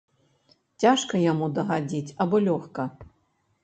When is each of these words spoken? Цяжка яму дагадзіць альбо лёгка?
Цяжка 0.85 1.23
яму 1.31 1.51
дагадзіць 1.59 2.15
альбо 2.25 2.45
лёгка? 2.51 2.93